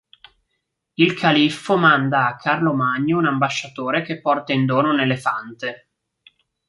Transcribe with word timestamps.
Il 0.95 1.13
califfo 1.13 1.77
manda 1.77 2.25
a 2.25 2.35
Carlo 2.35 2.73
Magno 2.73 3.19
un 3.19 3.27
ambasciatore 3.27 4.01
che 4.01 4.19
porta 4.19 4.51
in 4.51 4.65
dono 4.65 4.89
un 4.89 4.99
elefante. 4.99 5.89